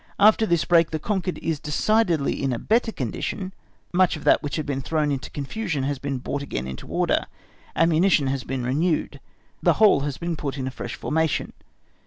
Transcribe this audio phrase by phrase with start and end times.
[0.19, 3.53] After this break the conquered is decidedly in a better condition;
[3.93, 7.27] much of that which had been thrown into confusion has been brought again into order,
[7.75, 9.19] ammunition has been renewed,
[9.61, 11.53] the whole has been put into a fresh formation.